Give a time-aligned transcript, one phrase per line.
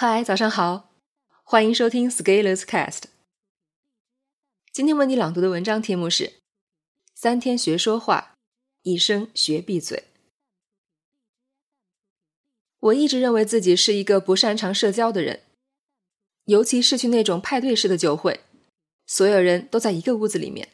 [0.00, 0.92] 嗨，早上好，
[1.42, 3.06] 欢迎收听 Scalers Cast。
[4.72, 6.34] 今天为你朗读的文章题目是
[7.16, 8.36] “三天学说话，
[8.82, 10.04] 一生学闭嘴”。
[12.78, 15.40] 我一直认为自己是一个不擅长社交的人，
[16.44, 18.38] 尤其是去那种派对式的酒会，
[19.04, 20.68] 所有人都在一个屋子里面。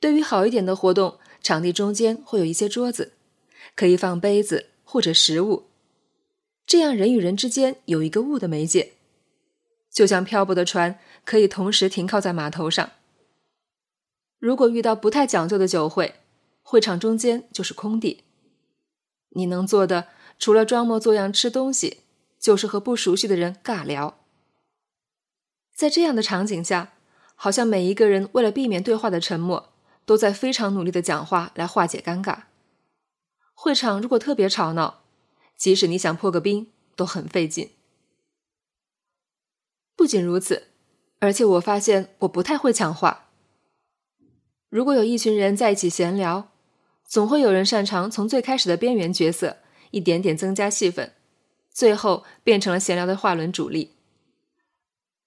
[0.00, 3.12] 对于好一点的活动，场地中间会有一些桌子，
[3.76, 5.66] 可以放杯子或者食物。
[6.66, 8.92] 这样，人与人之间有一个物的媒介，
[9.90, 12.90] 就像漂泊的船可以同时停靠在码头上。
[14.38, 16.16] 如果遇到不太讲究的酒会，
[16.62, 18.24] 会场中间就是空地，
[19.30, 20.08] 你能做的
[20.38, 21.98] 除了装模作样吃东西，
[22.40, 24.18] 就是和不熟悉的人尬聊。
[25.74, 26.92] 在这样的场景下，
[27.34, 29.72] 好像每一个人为了避免对话的沉默，
[30.04, 32.44] 都在非常努力的讲话来化解尴尬。
[33.54, 35.01] 会场如果特别吵闹，
[35.62, 37.70] 即使你想破个冰都很费劲。
[39.94, 40.70] 不仅如此，
[41.20, 43.28] 而且我发现我不太会抢话。
[44.68, 46.50] 如果有一群人在一起闲聊，
[47.06, 49.58] 总会有人擅长从最开始的边缘角色
[49.92, 51.12] 一点点增加戏份，
[51.70, 53.92] 最后变成了闲聊的话轮主力。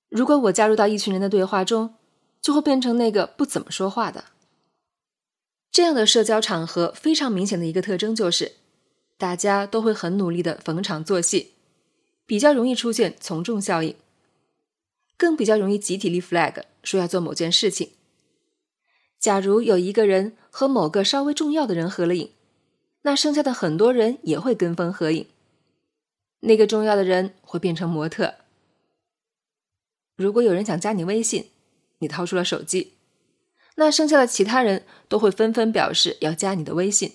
[0.09, 1.95] 如果我加入到一群人的对话中，
[2.41, 4.25] 就会变成那个不怎么说话的。
[5.71, 8.64] 这样的社交场合非常明显的一个特征就是。
[9.17, 11.53] 大家都会很努力的逢场作戏，
[12.25, 13.95] 比较容易出现从众效应，
[15.15, 17.91] 更比较容易集体立 flag 说要做某件事情。
[19.17, 22.31] 假如有一个人和某个稍微重要的人合了影，
[23.03, 25.27] 那剩下的很多人也会跟风合影。
[26.41, 28.35] 那个重要的人会变成模特。
[30.15, 31.49] 如果有人想加你微信，
[31.99, 32.93] 你掏出了手机，
[33.75, 37.13] 那剩下的其他人都会纷纷表示要加你的微信。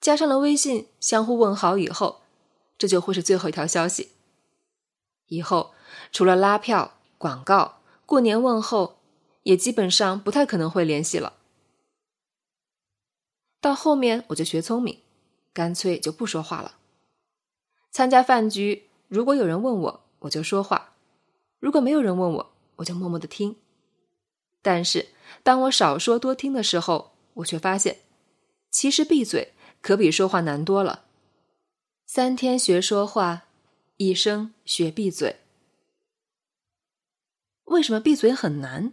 [0.00, 2.22] 加上了微信，相互问好以后，
[2.78, 4.12] 这就会是最后一条消息。
[5.26, 5.74] 以后
[6.10, 8.98] 除了拉票、广告、过年问候，
[9.42, 11.34] 也基本上不太可能会联系了。
[13.60, 15.00] 到后面我就学聪明，
[15.52, 16.76] 干脆就不说话了。
[17.90, 20.94] 参加饭局，如果有人问我，我就说话；
[21.58, 23.56] 如果没有人问我，我就默默的听。
[24.62, 25.08] 但是
[25.42, 27.98] 当我少说多听的时候，我却发现，
[28.70, 29.52] 其实闭嘴。
[29.80, 31.04] 可比说话难多了。
[32.06, 33.44] 三天学说话，
[33.96, 35.36] 一生学闭嘴。
[37.64, 38.92] 为什么闭嘴很难？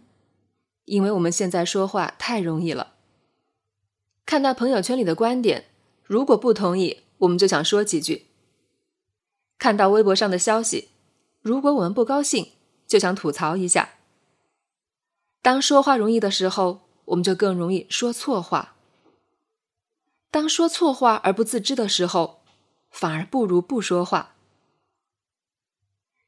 [0.84, 2.94] 因为我们现在说话太容易了。
[4.24, 5.66] 看到朋友圈里的观点，
[6.04, 8.26] 如果不同意，我们就想说几句；
[9.58, 10.88] 看到微博上的消息，
[11.42, 12.52] 如果我们不高兴，
[12.86, 13.96] 就想吐槽一下。
[15.42, 18.76] 当说话容易的时候，我们就更容易说错话。
[20.30, 22.42] 当说错话而不自知的时候，
[22.90, 24.36] 反而不如不说话。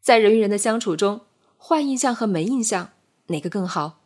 [0.00, 1.26] 在人与人的相处中，
[1.58, 2.92] 坏印象和没印象
[3.26, 4.00] 哪个更好？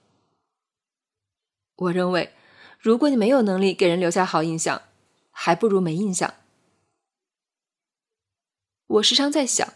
[1.77, 2.35] 我认为，
[2.79, 4.83] 如果你没有能力给人留下好印象，
[5.31, 6.35] 还不如没印象。
[8.87, 9.75] 我时常在想，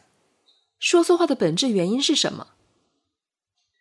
[0.79, 2.49] 说错话的本质原因是什么？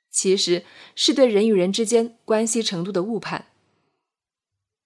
[0.10, 0.66] 其实
[0.96, 3.48] 是对人与人之间关系程度的误判。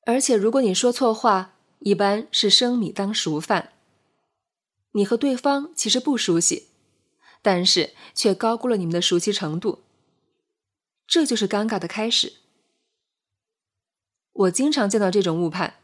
[0.05, 3.73] 而且，如果你说错话，一般是生米当熟饭。
[4.93, 6.67] 你和对方其实不熟悉，
[7.41, 9.83] 但是却高估了你们的熟悉程度，
[11.07, 12.33] 这就是尴尬的开始。
[14.33, 15.75] 我经常见到这种误判，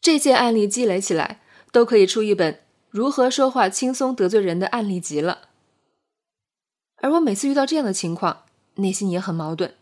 [0.00, 1.42] 这些案例积累起来，
[1.72, 2.60] 都可以出一本
[2.90, 5.48] 如何说话轻松得罪人的案例集了。
[6.96, 8.44] 而我每次遇到这样的情况，
[8.76, 9.74] 内心也很矛盾。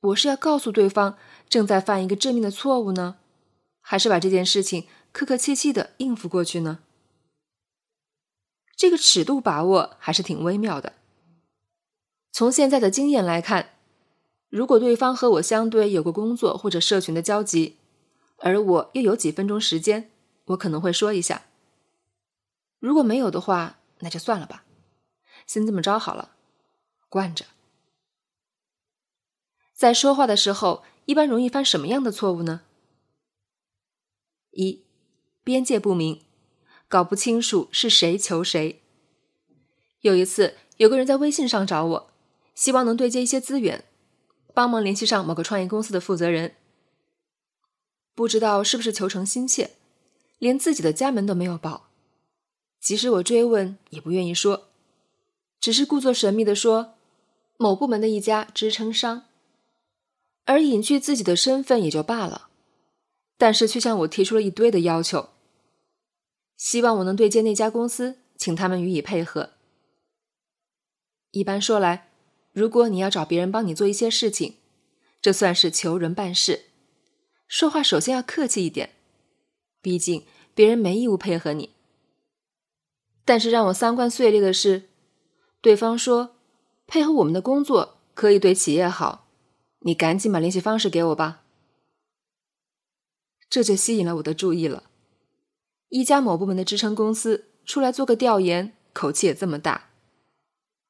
[0.00, 1.18] 我是要告诉对方
[1.48, 3.18] 正在犯一个致命的错误呢，
[3.80, 6.80] 还是把这件事情客客气气的应付过去呢？
[8.76, 10.94] 这个尺度把握还是挺微妙的。
[12.32, 13.74] 从现在的经验来看，
[14.48, 17.76] 如果对方和我相对有过工作或者社群的交集，
[18.38, 20.10] 而我又有几分钟时间，
[20.46, 21.42] 我可能会说一下。
[22.78, 24.64] 如果没有的话，那就算了吧，
[25.46, 26.36] 先这么着好了，
[27.10, 27.44] 惯着。
[29.80, 32.60] 在说话的时候，一般容易犯什么样的错误呢？
[34.50, 34.84] 一，
[35.42, 36.20] 边界不明，
[36.86, 38.82] 搞不清楚是谁求谁。
[40.02, 42.10] 有一次，有个人在微信上找我，
[42.54, 43.86] 希望能对接一些资源，
[44.52, 46.56] 帮忙联系上某个创业公司的负责人。
[48.14, 49.70] 不知道是不是求成心切，
[50.38, 51.88] 连自己的家门都没有报。
[52.78, 54.68] 即使我追问，也不愿意说，
[55.58, 56.92] 只是故作神秘的说，
[57.56, 59.24] 某部门的一家支撑商。
[60.50, 62.48] 而隐去自己的身份也就罢了，
[63.38, 65.28] 但是却向我提出了一堆的要求，
[66.56, 69.50] 希望我能对接那家公司请他们予以配合。
[71.30, 72.10] 一般说来，
[72.50, 74.56] 如果你要找别人帮你做一些事情，
[75.22, 76.64] 这算是求人办事，
[77.46, 78.90] 说话首先要客气一点，
[79.80, 81.70] 毕竟别人没义务配合你。
[83.24, 84.88] 但是让我三观碎裂的是，
[85.60, 86.34] 对方说
[86.88, 89.28] 配合我们的工作可以对企业好，
[89.80, 91.42] 你赶紧把联系方式给我吧。
[93.48, 94.84] 这就吸引了我的注意了。
[95.88, 99.90] 一家某部门的支撑公司出来做个调研，口气也这么大，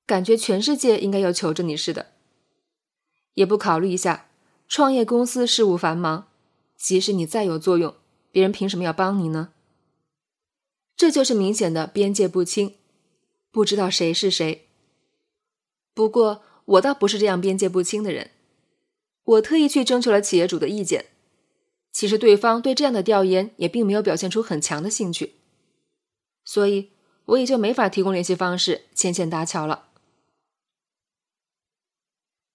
[0.07, 2.13] 感觉全世界应该要求着你似的，
[3.35, 4.29] 也不考虑一下
[4.69, 6.29] 创业公司事务繁忙，
[6.77, 7.95] 即使你再有作用，
[8.31, 9.53] 别人凭什么要帮你呢？
[10.95, 12.75] 这就是明显的边界不清，
[13.51, 14.67] 不知道谁是谁。
[15.95, 18.33] 不过我倒不是这样边界不清的人，
[19.25, 21.07] 我特意去征求了企业主的意见。
[21.93, 25.35] 其实对方对这样的调研也并没有表现出很强的兴趣，
[26.45, 26.93] 所以
[27.25, 29.89] 我也就没法提供联系方式牵线搭桥了。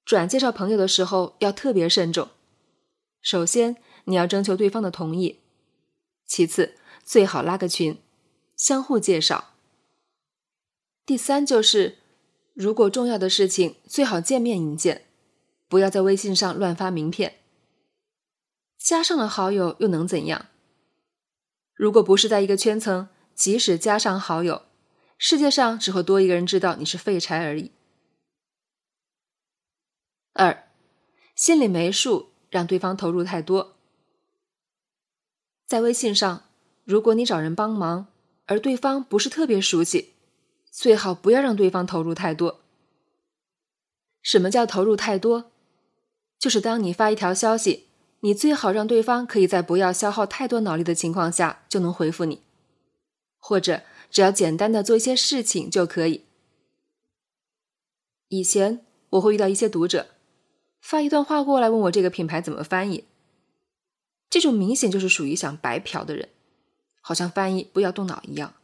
[0.05, 2.29] 转介绍朋友的时候要特别慎重，
[3.21, 3.75] 首先
[4.05, 5.41] 你要征求对方的同意，
[6.25, 7.99] 其次最好拉个群，
[8.55, 9.53] 相互介绍。
[11.05, 11.97] 第三就是，
[12.53, 15.05] 如果重要的事情最好见面引荐，
[15.67, 17.39] 不要在微信上乱发名片。
[18.77, 20.47] 加上了好友又能怎样？
[21.73, 24.63] 如果不是在一个圈层，即使加上好友，
[25.17, 27.71] 世界上只会多一个人知道你是废柴而已。
[30.33, 30.69] 二，
[31.35, 33.75] 心里没数，让对方投入太多。
[35.65, 36.43] 在微信上，
[36.83, 38.07] 如果你找人帮忙，
[38.45, 40.13] 而对方不是特别熟悉，
[40.69, 42.61] 最好不要让对方投入太多。
[44.21, 45.51] 什么叫投入太多？
[46.39, 47.85] 就是当你发一条消息。
[48.21, 52.41] 你最好让对方可以在不要消耗太多脑力的情况下就能回复你，
[53.37, 56.23] 或者只要简单的做一些事情就可以。
[58.29, 60.07] 以前我会遇到一些读者
[60.81, 63.03] 发一段话过来问我这个品牌怎么翻译，
[64.27, 66.29] 这种明显就是属于想白嫖的人，
[67.01, 68.55] 好像翻译不要动脑一样。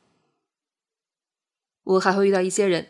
[1.83, 2.87] 我还会遇到一些人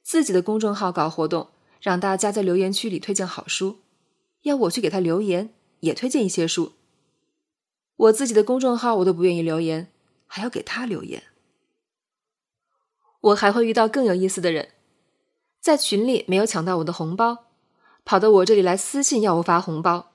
[0.00, 1.48] 自己的公众号搞活动，
[1.80, 3.80] 让大家在留言区里推荐好书，
[4.44, 5.52] 要我去给他留言。
[5.84, 6.72] 也推荐一些书。
[7.96, 9.92] 我自己的公众号我都不愿意留言，
[10.26, 11.24] 还要给他留言。
[13.20, 14.70] 我还会遇到更有意思的人，
[15.60, 17.48] 在群里没有抢到我的红包，
[18.02, 20.12] 跑到我这里来私信要我发红包，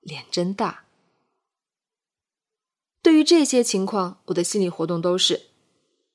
[0.00, 0.86] 脸真大。
[3.00, 5.42] 对于这些情况，我的心理活动都是：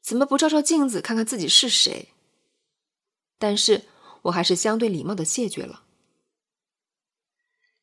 [0.02, 2.10] 怎么不照照镜子看看自己是谁？
[3.40, 3.84] 但是
[4.24, 5.84] 我还是相对礼貌的谢绝了。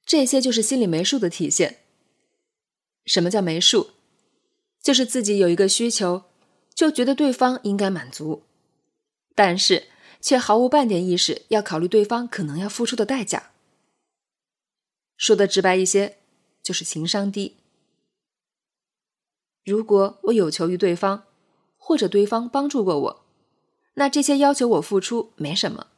[0.09, 1.81] 这些就是心里没数的体现。
[3.05, 3.91] 什么叫没数？
[4.83, 6.23] 就是自己有一个需求，
[6.75, 8.43] 就觉得对方应该满足，
[9.35, 9.89] 但是
[10.23, 13.51] 却毫无半点意识要考虑对方可能要付出的代价。
[15.19, 16.17] 说的直白一些，
[16.63, 17.57] 就是情商低。
[19.67, 21.25] 如果我有求于对方，
[21.77, 23.25] 或者对方帮助过我，
[23.97, 25.89] 那这些要求我付出没什么。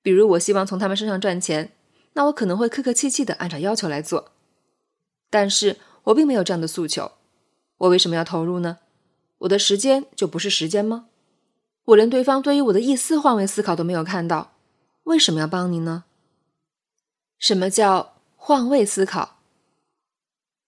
[0.00, 1.72] 比如我希望从他们身上赚钱。
[2.14, 4.32] 那我可能会客客气气的按照要求来做，
[5.30, 7.12] 但是我并没有这样的诉求，
[7.78, 8.78] 我为什么要投入呢？
[9.38, 11.06] 我的时间就不是时间吗？
[11.86, 14.52] 我连对方对于我的一丝换位思考都没有看到，
[15.04, 16.04] 为什么要帮你呢？
[17.38, 19.38] 什么叫换位思考？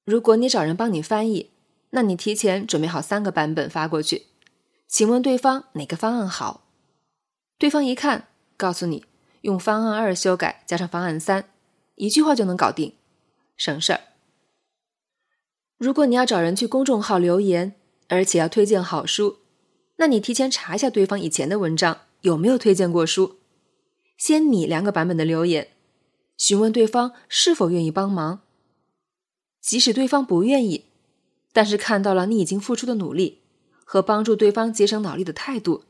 [0.04, 1.50] 如果你找人帮你翻译，
[1.90, 4.26] 那你提前准备好三个版本发过去，
[4.88, 6.64] 请问对方哪个方案好？
[7.58, 9.04] 对方一看，告诉你。
[9.42, 11.48] 用方案二修改加上方案三，
[11.96, 12.94] 一句话就能搞定，
[13.56, 14.00] 省事儿。
[15.78, 17.74] 如果你要找人去公众号留言，
[18.08, 19.38] 而且要推荐好书，
[19.96, 23.38] 那你提前查一下对方以前的文章有没有推荐过书，
[24.16, 25.68] 先拟两个版本的留言，
[26.38, 28.42] 询问对方是否愿意帮忙。
[29.60, 30.86] 即使对方不愿意，
[31.52, 33.42] 但是看到了你已经付出的努力
[33.84, 35.84] 和帮助对方节省脑力的态度，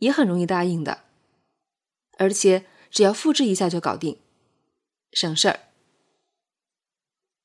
[0.00, 1.04] 也很容易答应的，
[2.18, 2.66] 而且。
[2.90, 4.18] 只要复制一下就搞定，
[5.12, 5.60] 省事儿。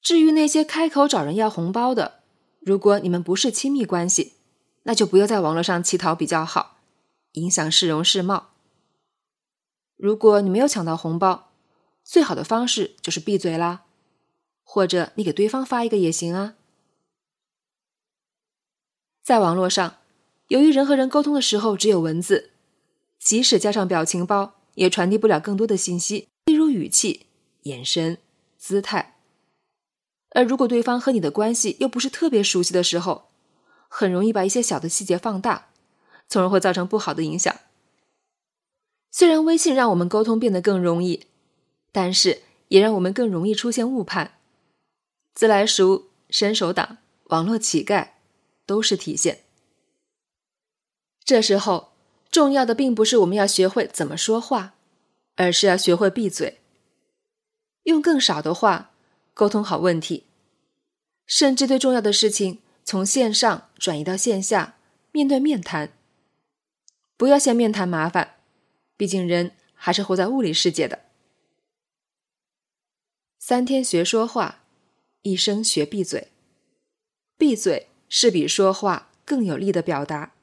[0.02, 2.22] 至于那些开口找人要红包的，
[2.60, 4.34] 如果你们不是亲密关系，
[4.84, 6.78] 那就不要在网络上乞讨比较好，
[7.34, 8.50] 影响市容市貌。
[9.96, 11.52] 如果你没有抢到红包，
[12.04, 13.86] 最好的方式就是闭嘴啦，
[14.64, 16.56] 或者你给对方发一个也行啊。
[19.24, 19.98] 在网络上，
[20.50, 22.52] 由于人和人沟通的时候只有文字，
[23.18, 24.56] 即使加上表情包。
[24.76, 27.28] 也传递不了更多的信息，例如语气、
[27.64, 28.18] 眼神、
[28.58, 29.18] 姿态。
[30.32, 33.30] 而如果对方和你的关系又不是特别熟悉的时候，
[33.88, 35.70] 很容易把一些小的细节放大，
[36.28, 37.56] 从而会造成不好的影响。
[39.12, 41.28] 虽然微信让我们沟通变得更容易，
[41.92, 44.40] 但是也让我们更容易出现误判。
[45.36, 48.10] 自来熟、伸手党、网络乞丐
[48.66, 49.44] 都是体现。
[51.24, 51.93] 这时候，
[52.34, 54.74] 重要的并不是我们要学会怎么说话，
[55.36, 56.62] 而是要学会闭嘴，
[57.84, 58.90] 用更少的话
[59.36, 60.24] 沟通好问题，
[61.28, 64.78] 甚至对重要的事情从线上转移到线下，
[65.12, 65.94] 面对面谈。
[67.16, 68.38] 不要嫌面谈麻烦，
[68.98, 71.04] 毕竟人还是活在物理世界的。
[73.38, 74.64] 三天学说话，
[75.22, 76.30] 一生学闭嘴。
[77.38, 80.34] 闭嘴是比说话更有力的表达。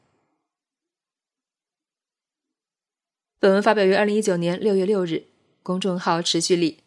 [3.41, 5.25] 本文发表于二零一九年六月六日，
[5.63, 6.81] 公众号持续力。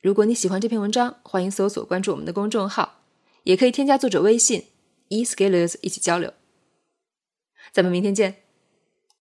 [0.00, 3.04] 如果你喜欢这篇文章，欢迎搜索关注我们的公众号，
[3.44, 4.64] 也可以添加作者微信
[5.06, 6.32] e scalers 一起交流。
[7.70, 8.41] 咱们明天见。